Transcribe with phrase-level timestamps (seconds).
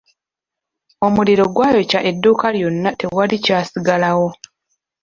[1.05, 4.29] Omuliro gwayokya edduuka lyonna tewali kyasigalawo.